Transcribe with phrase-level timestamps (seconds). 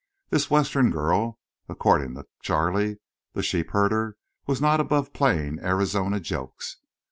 [0.31, 1.37] This Western girl,
[1.69, 2.97] according to Charley,
[3.33, 6.77] the sheep herder, was not above playing Arizona jokes.